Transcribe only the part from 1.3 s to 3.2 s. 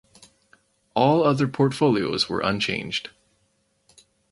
portfolios were unchanged.